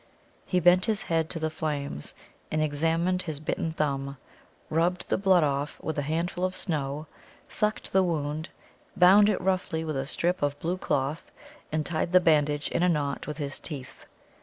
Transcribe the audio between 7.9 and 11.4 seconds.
the wound, bound it roughly with a strip of blue cloth,